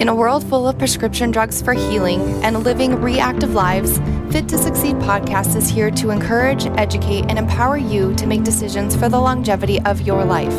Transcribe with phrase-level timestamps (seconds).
[0.00, 3.98] In a world full of prescription drugs for healing and living reactive lives,
[4.32, 8.96] Fit to Succeed podcast is here to encourage, educate, and empower you to make decisions
[8.96, 10.56] for the longevity of your life.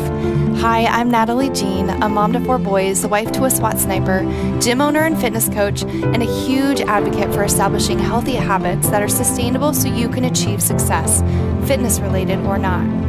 [0.60, 4.20] Hi, I'm Natalie Jean, a mom to four boys, wife to a SWAT sniper,
[4.60, 9.08] gym owner and fitness coach, and a huge advocate for establishing healthy habits that are
[9.08, 11.20] sustainable so you can achieve success,
[11.66, 13.01] fitness related or not.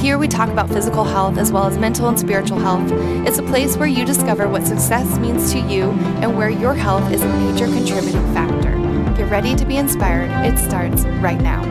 [0.00, 2.90] Here we talk about physical health as well as mental and spiritual health.
[3.28, 5.90] It's a place where you discover what success means to you
[6.22, 8.70] and where your health is a major contributing factor.
[9.14, 10.30] Get ready to be inspired.
[10.46, 11.62] It starts right now.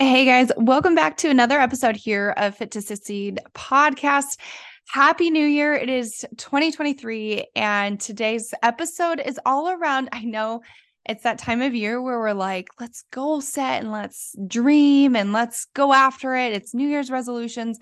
[0.00, 4.40] Hey guys, welcome back to another episode here of Fit to Succeed podcast.
[4.88, 5.72] Happy New Year.
[5.72, 10.08] It is 2023, and today's episode is all around.
[10.10, 10.62] I know
[11.08, 15.32] it's that time of year where we're like, let's goal set and let's dream and
[15.32, 16.52] let's go after it.
[16.52, 17.78] It's New Year's resolutions,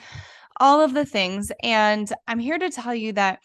[0.58, 1.52] all of the things.
[1.62, 3.38] And I'm here to tell you that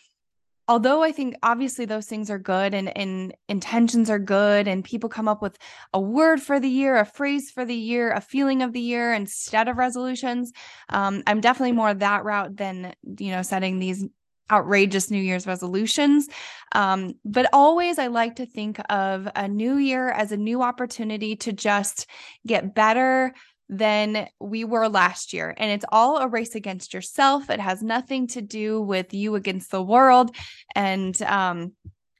[0.67, 5.09] although I think obviously those things are good and, and intentions are good, and people
[5.09, 5.57] come up with
[5.93, 9.13] a word for the year, a phrase for the year, a feeling of the year
[9.13, 10.51] instead of resolutions,
[10.89, 14.05] um, I'm definitely more that route than, you know, setting these
[14.51, 16.27] outrageous New Year's resolutions.
[16.73, 21.35] Um, but always, I like to think of a new year as a new opportunity
[21.37, 22.07] to just
[22.45, 23.33] get better
[23.69, 25.53] than we were last year.
[25.57, 27.49] And it's all a race against yourself.
[27.49, 30.35] It has nothing to do with you against the world.
[30.75, 31.73] And, um,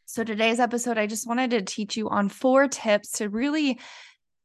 [0.06, 3.80] so today's episode, I just wanted to teach you on four tips to really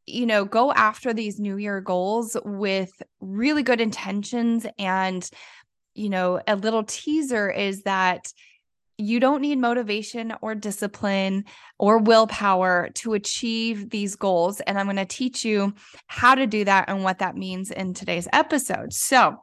[0.06, 5.28] you know, go after these new year goals with really good intentions and
[5.95, 8.33] you know, a little teaser is that
[8.98, 11.45] you don't need motivation or discipline
[11.79, 14.61] or willpower to achieve these goals.
[14.61, 15.75] And I'm going to teach you
[16.07, 18.93] how to do that and what that means in today's episode.
[18.93, 19.37] So,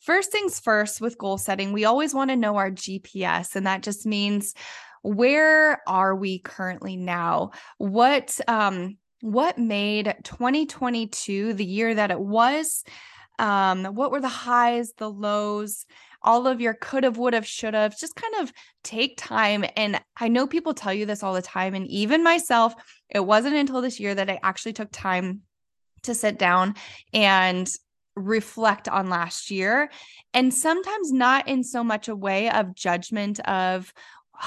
[0.00, 3.54] first things first with goal setting, we always want to know our GPS.
[3.54, 4.54] And that just means
[5.02, 7.50] where are we currently now?
[7.78, 12.82] What, um, what made 2022 the year that it was
[13.38, 15.86] um, what were the highs, the lows,
[16.22, 17.98] all of your could have, would have, should have.
[17.98, 18.52] Just kind of
[18.84, 19.64] take time.
[19.76, 21.74] And I know people tell you this all the time.
[21.74, 22.74] And even myself,
[23.08, 25.42] it wasn't until this year that I actually took time
[26.02, 26.74] to sit down
[27.12, 27.68] and
[28.14, 29.90] reflect on last year.
[30.34, 33.92] And sometimes not in so much a way of judgment of,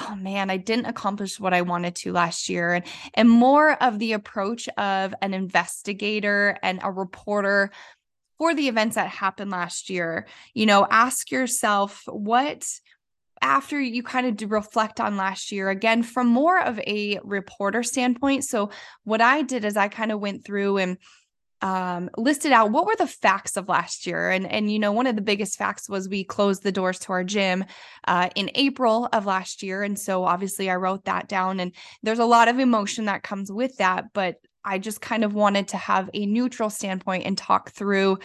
[0.00, 2.74] oh man, I didn't accomplish what I wanted to last year.
[2.74, 7.70] And, and more of the approach of an investigator and a reporter
[8.38, 12.66] for the events that happened last year, you know, ask yourself what
[13.42, 18.44] after you kind of reflect on last year again from more of a reporter standpoint.
[18.44, 18.70] So
[19.04, 20.98] what I did is I kind of went through and
[21.62, 25.06] um, listed out what were the facts of last year and and you know one
[25.06, 27.64] of the biggest facts was we closed the doors to our gym
[28.06, 31.72] uh, in april of last year and so obviously i wrote that down and
[32.02, 34.36] there's a lot of emotion that comes with that but
[34.66, 38.18] I just kind of wanted to have a neutral standpoint and talk through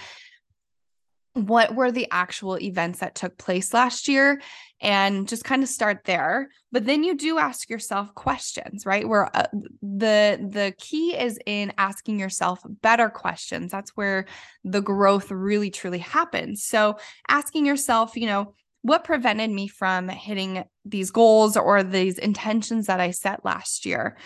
[1.34, 4.41] what were the actual events that took place last year
[4.81, 6.50] and just kind of start there.
[6.74, 9.07] But then you do ask yourself questions right?
[9.07, 9.46] Where uh,
[9.81, 13.72] the the key is in asking yourself better questions.
[13.72, 14.25] That's where
[14.66, 16.66] the growth really truly happens.
[16.66, 16.97] So
[17.29, 23.00] asking yourself you know what prevented me from hitting these goals or these intentions that
[23.00, 24.18] I set last year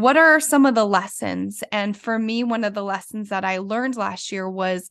[0.00, 1.62] what are some of the lessons?
[1.72, 4.90] And for me, one of the lessons that I learned last year was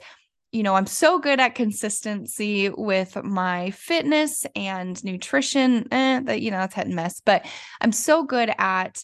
[0.56, 5.86] you know, I'm so good at consistency with my fitness and nutrition.
[5.92, 7.46] Eh, that you know, that's hit and miss, but
[7.82, 9.04] I'm so good at,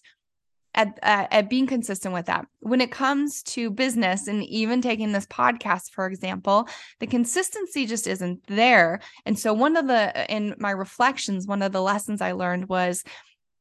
[0.73, 2.45] at at at being consistent with that.
[2.61, 6.69] When it comes to business and even taking this podcast, for example,
[7.01, 9.01] the consistency just isn't there.
[9.25, 13.03] And so, one of the in my reflections, one of the lessons I learned was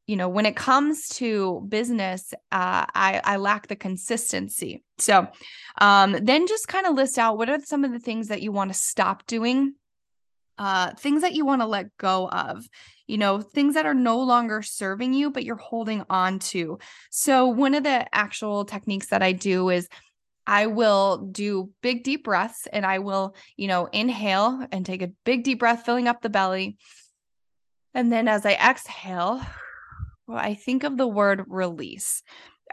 [0.07, 5.27] you know when it comes to business uh, I, I lack the consistency so
[5.79, 8.51] um, then just kind of list out what are some of the things that you
[8.51, 9.75] want to stop doing
[10.57, 12.65] uh, things that you want to let go of
[13.07, 16.79] you know things that are no longer serving you but you're holding on to
[17.09, 19.87] so one of the actual techniques that i do is
[20.47, 25.11] I will do big deep breaths and I will, you know, inhale and take a
[25.23, 26.77] big deep breath, filling up the belly.
[27.93, 29.41] And then as I exhale,
[30.35, 32.23] I think of the word release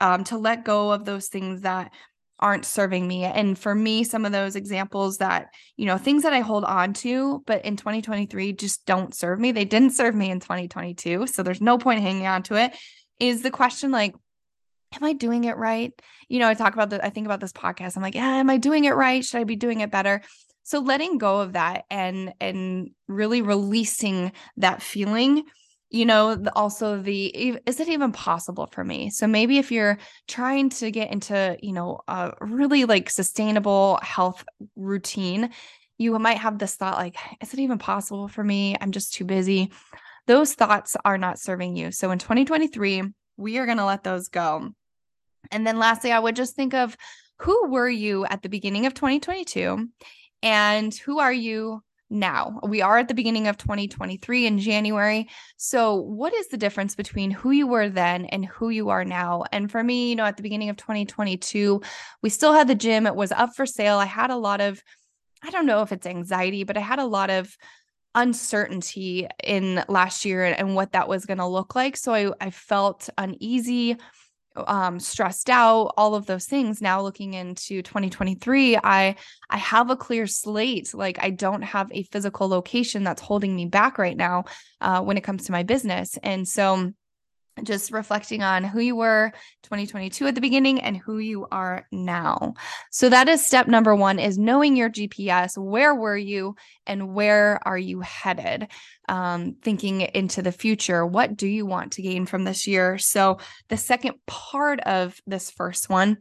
[0.00, 1.92] um, to let go of those things that
[2.40, 3.24] aren't serving me.
[3.24, 6.92] And for me, some of those examples that, you know, things that I hold on
[6.94, 9.50] to, but in 2023 just don't serve me.
[9.50, 11.26] They didn't serve me in 2022.
[11.26, 12.76] So there's no point hanging on to it.
[13.18, 14.14] Is the question like,
[14.94, 15.92] am I doing it right?
[16.28, 17.96] You know, I talk about the, I think about this podcast.
[17.96, 19.24] I'm like, yeah, am I doing it right?
[19.24, 20.22] Should I be doing it better?
[20.62, 25.44] So letting go of that and and really releasing that feeling
[25.90, 27.26] you know also the
[27.66, 29.10] is it even possible for me?
[29.10, 34.44] So maybe if you're trying to get into you know a really like sustainable health
[34.76, 35.50] routine
[35.96, 38.76] you might have this thought like is it even possible for me?
[38.80, 39.72] I'm just too busy.
[40.26, 41.90] Those thoughts are not serving you.
[41.90, 43.02] So in 2023
[43.36, 44.70] we are going to let those go.
[45.50, 46.96] And then lastly i would just think of
[47.40, 49.88] who were you at the beginning of 2022
[50.42, 52.60] and who are you now?
[52.62, 55.28] We are at the beginning of 2023 in January.
[55.56, 59.44] So, what is the difference between who you were then and who you are now?
[59.52, 61.80] And for me, you know, at the beginning of 2022,
[62.22, 63.98] we still had the gym, it was up for sale.
[63.98, 64.82] I had a lot of,
[65.42, 67.56] I don't know if it's anxiety, but I had a lot of
[68.14, 71.96] uncertainty in last year and what that was going to look like.
[71.96, 73.96] So I, I felt uneasy
[74.56, 76.80] um stressed out all of those things.
[76.80, 79.14] Now looking into 2023 i
[79.50, 80.92] i have a clear slate.
[80.94, 84.44] Like i don't have a physical location that's holding me back right now
[84.80, 86.18] uh, when it comes to my business.
[86.22, 86.92] And so
[87.64, 89.32] just reflecting on who you were
[89.62, 92.54] 2022 at the beginning and who you are now.
[92.90, 96.56] So that is step number 1 is knowing your GPS, where were you
[96.86, 98.68] and where are you headed?
[99.08, 102.98] Um, thinking into the future, what do you want to gain from this year?
[102.98, 103.38] So
[103.68, 106.18] the second part of this first one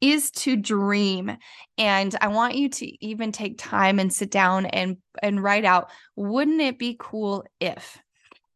[0.00, 1.36] is to dream
[1.76, 5.90] and i want you to even take time and sit down and and write out
[6.14, 8.00] wouldn't it be cool if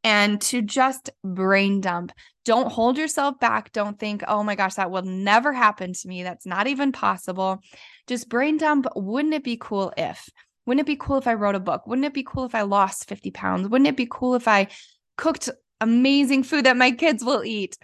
[0.04, 2.12] and to just brain dump.
[2.44, 3.72] Don't hold yourself back.
[3.72, 6.24] Don't think, oh my gosh, that will never happen to me.
[6.24, 7.60] That's not even possible.
[8.08, 8.86] Just brain dump.
[8.96, 10.28] Wouldn't it be cool if?
[10.66, 11.86] Wouldn't it be cool if I wrote a book?
[11.86, 13.68] Wouldn't it be cool if I lost 50 pounds?
[13.68, 14.68] Wouldn't it be cool if I
[15.16, 15.50] cooked
[15.80, 17.76] amazing food that my kids will eat?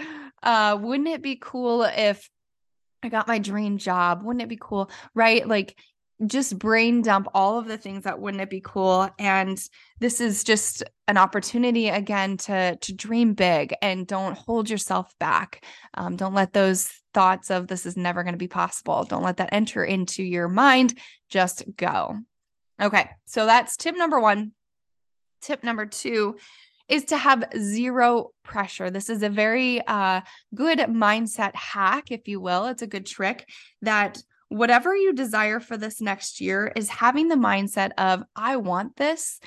[0.42, 2.28] Uh, wouldn't it be cool if
[3.02, 4.22] I got my dream job?
[4.22, 4.90] Wouldn't it be cool?
[5.14, 5.46] Right?
[5.46, 5.76] Like
[6.26, 9.62] just brain dump all of the things that wouldn't it be cool and
[10.00, 15.64] this is just an opportunity again to to dream big and don't hold yourself back
[15.94, 19.36] um, don't let those thoughts of this is never going to be possible don't let
[19.36, 20.98] that enter into your mind
[21.28, 22.16] just go
[22.82, 24.52] okay so that's tip number one
[25.40, 26.36] tip number two
[26.88, 28.90] is to have zero pressure.
[28.90, 30.22] This is a very uh,
[30.54, 32.66] good mindset hack, if you will.
[32.66, 33.46] It's a good trick
[33.82, 38.96] that whatever you desire for this next year is having the mindset of, I want
[38.96, 39.40] this,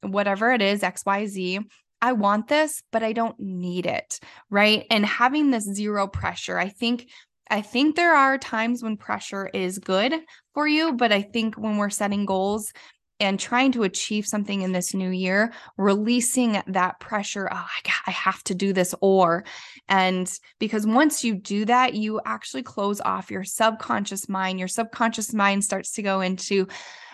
[0.00, 1.64] whatever it is, XYZ.
[2.02, 4.20] I want this, but I don't need it.
[4.50, 4.86] Right.
[4.90, 7.08] And having this zero pressure, I think.
[7.48, 10.12] I think there are times when pressure is good
[10.52, 12.72] for you, but I think when we're setting goals,
[13.18, 18.10] and trying to achieve something in this new year, releasing that pressure, oh, I, I
[18.10, 19.44] have to do this, or,
[19.88, 24.58] and because once you do that, you actually close off your subconscious mind.
[24.58, 26.66] Your subconscious mind starts to go into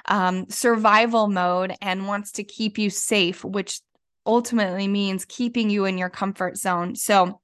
[0.07, 3.81] um, survival mode and wants to keep you safe, which
[4.27, 6.97] ultimately means keeping you in your comfort zone.
[6.97, 7.41] So,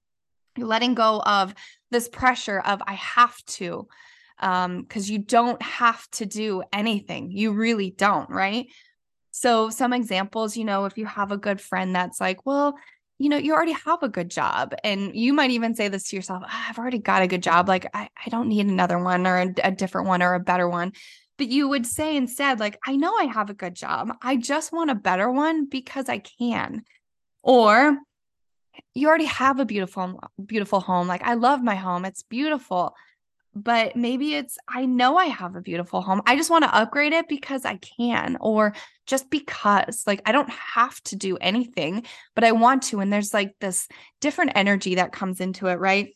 [0.56, 1.54] letting go of
[1.90, 3.86] this pressure of, I have to
[4.40, 8.66] um because you don't have to do anything you really don't right?
[9.30, 12.76] So some examples you know if you have a good friend that's like well
[13.18, 16.16] you know you already have a good job and you might even say this to
[16.16, 19.26] yourself oh, i've already got a good job like i, I don't need another one
[19.26, 20.92] or a, a different one or a better one
[21.36, 24.72] but you would say instead like i know i have a good job i just
[24.72, 26.82] want a better one because i can
[27.42, 27.98] or
[28.94, 32.94] you already have a beautiful beautiful home like i love my home it's beautiful
[33.62, 36.22] but maybe it's I know I have a beautiful home.
[36.26, 38.74] I just want to upgrade it because I can or
[39.06, 43.34] just because like I don't have to do anything, but I want to and there's
[43.34, 43.88] like this
[44.20, 46.14] different energy that comes into it, right?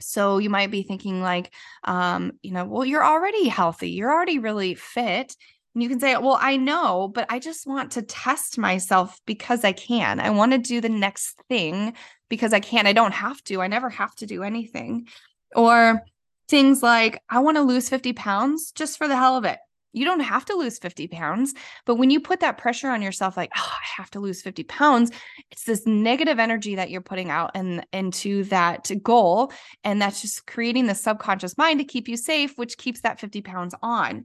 [0.00, 1.52] So you might be thinking like
[1.84, 3.90] um you know, well you're already healthy.
[3.90, 5.36] You're already really fit.
[5.74, 9.64] And you can say, well, I know, but I just want to test myself because
[9.64, 10.20] I can.
[10.20, 11.94] I want to do the next thing
[12.28, 12.86] because I can.
[12.86, 13.60] I don't have to.
[13.60, 15.08] I never have to do anything.
[15.54, 16.04] Or
[16.48, 19.58] things like, I want to lose 50 pounds just for the hell of it.
[19.92, 21.54] You don't have to lose 50 pounds.
[21.86, 24.64] But when you put that pressure on yourself, like, oh, I have to lose 50
[24.64, 25.12] pounds,
[25.52, 29.52] it's this negative energy that you're putting out and into that goal.
[29.84, 33.40] And that's just creating the subconscious mind to keep you safe, which keeps that 50
[33.42, 34.24] pounds on.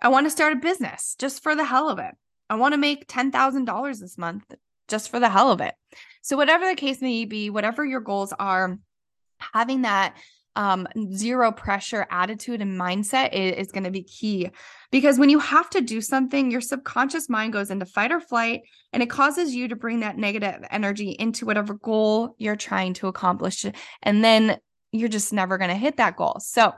[0.00, 2.14] I want to start a business just for the hell of it.
[2.48, 4.44] I want to make $10,000 this month
[4.88, 5.74] just for the hell of it.
[6.22, 8.78] So, whatever the case may be, whatever your goals are,
[9.54, 10.16] having that
[10.56, 14.50] um, zero pressure attitude and mindset is, is going to be key
[14.90, 18.60] because when you have to do something, your subconscious mind goes into fight or flight
[18.92, 23.08] and it causes you to bring that negative energy into whatever goal you're trying to
[23.08, 23.64] accomplish.
[24.02, 24.58] And then
[24.92, 26.36] you're just never going to hit that goal.
[26.40, 26.72] So,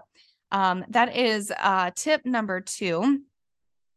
[0.52, 3.22] um, that is uh, tip number two.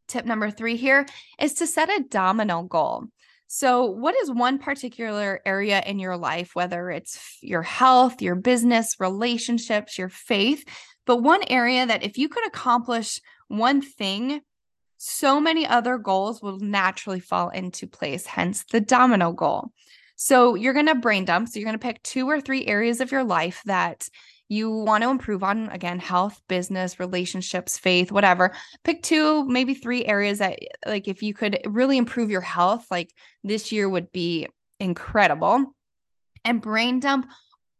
[0.07, 1.05] tip number three here
[1.39, 3.05] is to set a domino goal.
[3.49, 8.97] So, what is one particular area in your life, whether it's your health, your business,
[8.99, 10.65] relationships, your faith,
[11.05, 14.41] but one area that if you could accomplish one thing,
[14.97, 19.71] so many other goals will naturally fall into place, hence the domino goal.
[20.17, 21.47] So, you're going to brain dump.
[21.47, 24.09] So, you're going to pick two or three areas of your life that
[24.49, 28.53] you want to improve on again health business relationships faith whatever.
[28.83, 33.13] Pick two maybe three areas that like if you could really improve your health like
[33.43, 34.47] this year would be
[34.79, 35.73] incredible.
[36.45, 37.29] And brain dump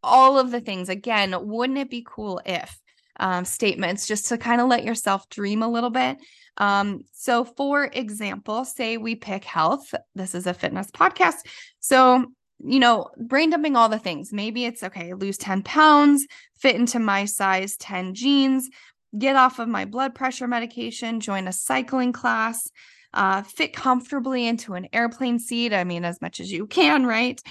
[0.04, 0.90] all of the things.
[0.90, 2.78] Again wouldn't it be cool if
[3.20, 6.18] um, statements just to kind of let yourself dream a little bit.
[6.58, 9.94] Um, so for example say we pick health.
[10.16, 11.46] This is a fitness podcast.
[11.80, 12.26] So
[12.60, 14.34] you know, brain dumping all the things.
[14.34, 18.70] Maybe it's okay, lose 10 pounds, fit into my size 10 jeans,
[19.18, 22.70] get off of my blood pressure medication, join a cycling class,
[23.14, 25.74] uh, fit comfortably into an airplane seat.
[25.74, 27.42] I mean, as much as you can, right?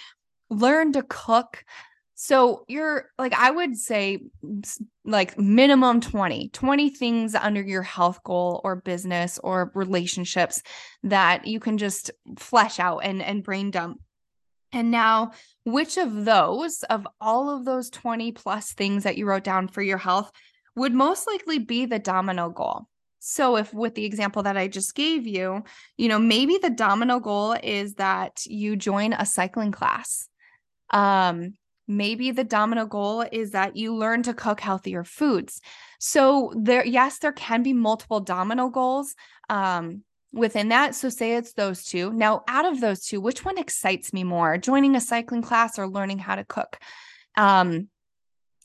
[0.50, 1.64] Learn to cook.
[2.18, 4.20] So you're like, I would say
[5.04, 10.62] like minimum 20, 20 things under your health goal or business or relationships
[11.02, 14.00] that you can just flesh out and, and brain dump
[14.72, 15.32] and now,
[15.64, 19.82] which of those, of all of those 20 plus things that you wrote down for
[19.82, 20.30] your health,
[20.74, 22.86] would most likely be the domino goal?
[23.18, 25.64] So, if with the example that I just gave you,
[25.96, 30.28] you know, maybe the domino goal is that you join a cycling class.
[30.90, 31.54] Um,
[31.88, 35.60] maybe the domino goal is that you learn to cook healthier foods.
[35.98, 39.14] So, there, yes, there can be multiple domino goals.
[39.48, 40.94] Um, within that.
[40.94, 42.12] So, say it's those two.
[42.12, 45.88] Now, out of those two, which one excites me more, joining a cycling class or
[45.88, 46.78] learning how to cook?
[47.36, 47.88] Um,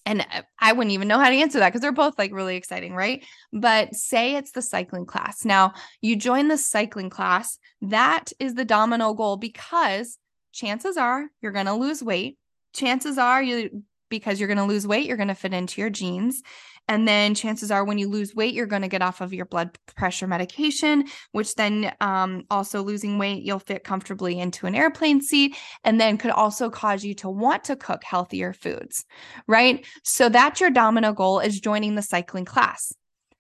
[0.06, 0.26] and
[0.60, 3.24] I wouldn't even know how to answer that because they're both like really exciting, right?
[3.54, 5.46] But say it's the cycling class.
[5.46, 10.18] Now, you join the cycling class, that is the domino goal because
[10.52, 12.38] chances are you're going to lose weight.
[12.74, 15.90] Chances are you because you're going to lose weight, you're going to fit into your
[15.90, 16.44] jeans.
[16.88, 19.46] And then chances are when you lose weight, you're going to get off of your
[19.46, 25.22] blood pressure medication, which then um, also losing weight, you'll fit comfortably into an airplane
[25.22, 29.06] seat and then could also cause you to want to cook healthier foods,
[29.48, 29.86] right?
[30.04, 32.94] So that's your domino goal is joining the cycling class.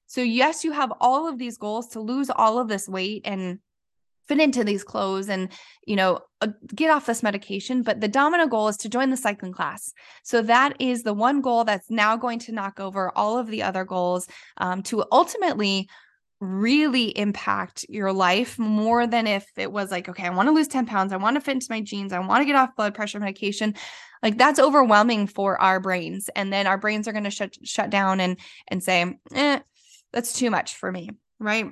[0.08, 3.60] So, yes, you have all of these goals to lose all of this weight and
[4.32, 5.50] fit into these clothes and
[5.86, 9.18] you know uh, get off this medication but the domino goal is to join the
[9.18, 9.92] cycling class.
[10.24, 13.64] So that is the one goal that's now going to knock over all of the
[13.64, 15.90] other goals um, to ultimately
[16.40, 20.68] really impact your life more than if it was like okay i want to lose
[20.68, 22.96] 10 pounds i want to fit into my jeans i want to get off blood
[22.96, 23.76] pressure medication.
[24.24, 27.90] Like that's overwhelming for our brains and then our brains are going to shut shut
[27.90, 29.60] down and and say eh,
[30.14, 31.10] that's too much for me
[31.40, 31.72] right?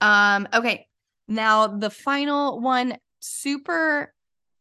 [0.00, 0.86] Um okay
[1.28, 4.14] now, the final one, super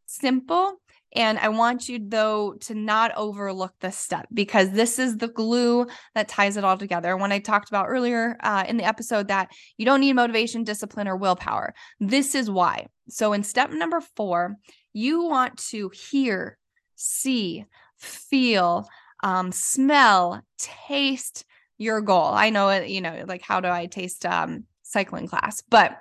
[0.06, 0.76] simple.
[1.16, 5.88] And I want you, though, to not overlook this step because this is the glue
[6.14, 7.16] that ties it all together.
[7.16, 11.08] When I talked about earlier uh, in the episode that you don't need motivation, discipline,
[11.08, 12.88] or willpower, this is why.
[13.08, 14.58] So, in step number four,
[14.92, 16.58] you want to hear,
[16.96, 17.66] see,
[17.98, 18.86] feel,
[19.24, 21.46] um, smell, taste
[21.78, 22.32] your goal.
[22.34, 25.64] I know, it, you know, like how do I taste um, cycling class?
[25.70, 25.98] But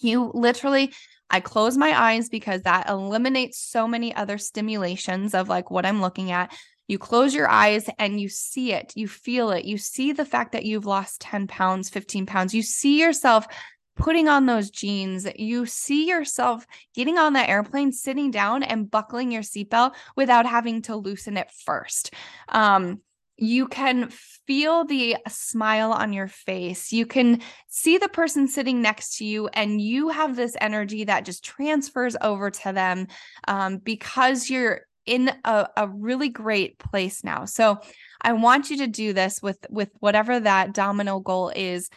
[0.00, 0.92] you literally,
[1.30, 6.00] I close my eyes because that eliminates so many other stimulations of like what I'm
[6.00, 6.52] looking at.
[6.86, 10.52] You close your eyes and you see it, you feel it, you see the fact
[10.52, 13.46] that you've lost 10 pounds, 15 pounds, you see yourself
[13.94, 19.30] putting on those jeans, you see yourself getting on that airplane, sitting down and buckling
[19.30, 22.14] your seatbelt without having to loosen it first.
[22.48, 23.02] Um,
[23.38, 24.10] you can
[24.46, 26.92] feel the smile on your face.
[26.92, 31.24] You can see the person sitting next to you, and you have this energy that
[31.24, 33.06] just transfers over to them
[33.46, 37.44] um, because you're in a, a really great place now.
[37.46, 37.78] So
[38.20, 41.88] I want you to do this with with whatever that domino goal is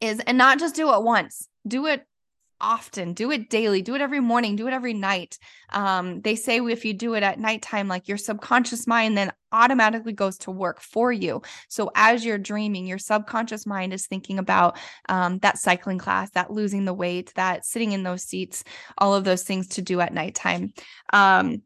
[0.00, 1.48] is and not just do it once.
[1.66, 2.04] Do it
[2.62, 3.12] often.
[3.12, 3.82] Do it daily.
[3.82, 4.56] Do it every morning.
[4.56, 5.38] Do it every night.
[5.70, 10.12] Um, they say if you do it at nighttime like your subconscious mind then automatically
[10.12, 11.42] goes to work for you.
[11.68, 14.78] So as you're dreaming your subconscious mind is thinking about
[15.08, 18.64] um, that cycling class that losing the weight that sitting in those seats
[18.96, 20.72] all of those things to do at nighttime.
[21.12, 21.62] Um,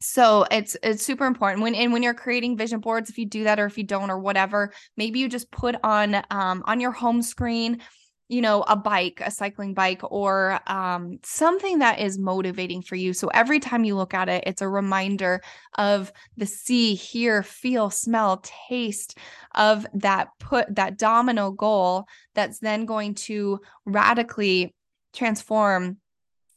[0.00, 1.62] so it's it's super important.
[1.62, 4.10] When and when you're creating vision boards if you do that or if you don't
[4.10, 7.80] or whatever maybe you just put on um, on your home screen
[8.28, 13.12] you know, a bike, a cycling bike, or um, something that is motivating for you.
[13.12, 15.42] So every time you look at it, it's a reminder
[15.76, 19.18] of the see, hear, feel, smell, taste
[19.54, 24.74] of that put that domino goal that's then going to radically
[25.12, 25.98] transform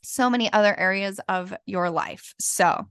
[0.04, 2.34] so many other areas of your life.
[2.40, 2.88] So,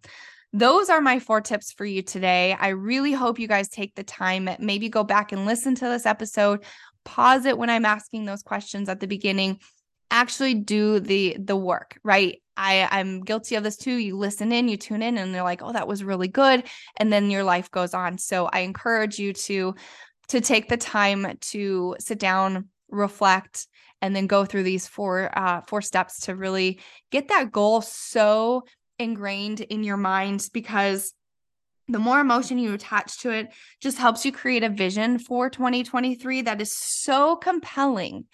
[0.53, 2.57] those are my four tips for you today.
[2.59, 6.07] I really hope you guys take the time, maybe go back and listen to this
[6.07, 6.65] episode,
[7.07, 9.61] pause it when I'm asking those questions at the beginning,
[10.11, 12.43] actually do the the work, right?
[12.57, 13.97] I I'm guilty of this too.
[13.97, 16.65] You listen in, you tune in and they're like, "Oh, that was really good."
[16.99, 18.19] And then your life goes on.
[18.19, 19.75] So I encourage you to
[20.29, 23.69] to take the time to sit down, reflect,
[24.03, 28.65] and then go through these four uh four steps to really get that goal so
[28.99, 31.13] ingrained in your mind because
[31.89, 36.43] the more emotion you attach to it just helps you create a vision for 2023
[36.43, 38.25] that is so compelling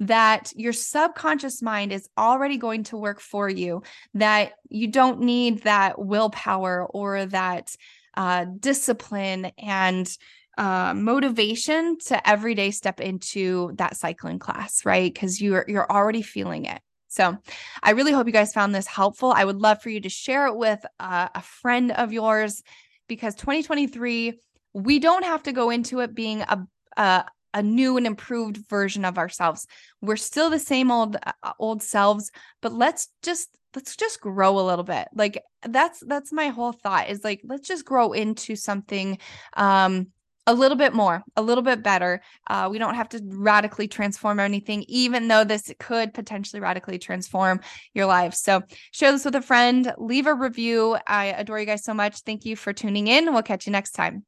[0.00, 3.82] that your subconscious mind is already going to work for you
[4.14, 7.76] that you don't need that willpower or that
[8.16, 10.16] uh, discipline and
[10.58, 15.12] uh, motivation to every day step into that cycling class right?
[15.12, 16.80] Because you're you're already feeling it.
[17.08, 17.36] So
[17.82, 19.32] I really hope you guys found this helpful.
[19.32, 22.62] I would love for you to share it with uh, a friend of yours
[23.10, 24.38] because 2023,
[24.72, 29.04] we don't have to go into it being a, a a new and improved version
[29.04, 29.66] of ourselves.
[30.00, 32.30] We're still the same old uh, old selves,
[32.62, 35.08] but let's just let's just grow a little bit.
[35.12, 39.18] Like that's that's my whole thought is like let's just grow into something
[39.56, 40.06] um
[40.46, 42.22] a little bit more, a little bit better.
[42.48, 47.60] Uh, we don't have to radically transform anything, even though this could potentially radically transform
[47.94, 48.34] your life.
[48.34, 50.96] So, share this with a friend, leave a review.
[51.06, 52.20] I adore you guys so much.
[52.20, 53.32] Thank you for tuning in.
[53.32, 54.24] We'll catch you next time.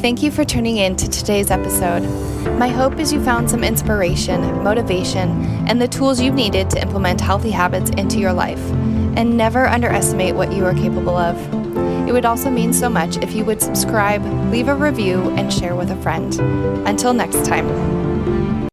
[0.00, 2.02] Thank you for tuning in to today's episode.
[2.58, 7.20] My hope is you found some inspiration, motivation, and the tools you needed to implement
[7.20, 8.60] healthy habits into your life.
[9.16, 11.65] And never underestimate what you are capable of.
[12.06, 15.74] It would also mean so much if you would subscribe, leave a review, and share
[15.74, 16.38] with a friend.
[16.86, 18.05] Until next time.